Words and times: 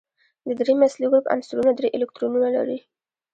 د 0.47 0.47
دریم 0.59 0.79
اصلي 0.87 1.05
ګروپ 1.11 1.25
عنصرونه 1.33 1.71
درې 1.73 1.87
الکترونونه 1.95 2.47
لري. 2.55 2.79